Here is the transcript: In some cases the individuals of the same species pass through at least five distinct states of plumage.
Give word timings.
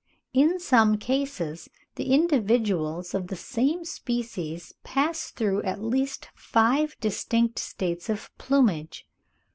In 0.33 0.59
some 0.59 0.97
cases 0.97 1.69
the 1.93 2.11
individuals 2.11 3.13
of 3.13 3.27
the 3.27 3.35
same 3.35 3.85
species 3.85 4.73
pass 4.83 5.29
through 5.29 5.61
at 5.61 5.79
least 5.83 6.27
five 6.33 6.99
distinct 6.99 7.59
states 7.59 8.09
of 8.09 8.35
plumage. 8.39 9.05